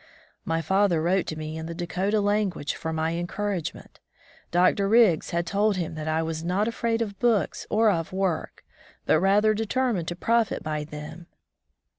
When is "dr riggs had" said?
4.49-5.45